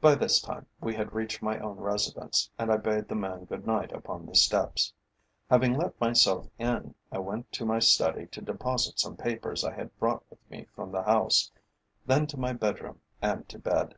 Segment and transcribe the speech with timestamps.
[0.00, 3.66] By this time we had reached my own residence, and I bade the man good
[3.66, 4.94] night upon the steps.
[5.50, 9.98] Having let myself in, I went to my study to deposit some papers I had
[9.98, 11.50] brought with me from the House,
[12.06, 13.96] then to my bedroom and to bed.